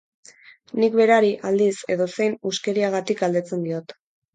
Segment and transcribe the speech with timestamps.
[0.83, 1.69] Nik berari, aldiz,
[1.99, 4.01] edozein huskeriagatik galdetzen diot.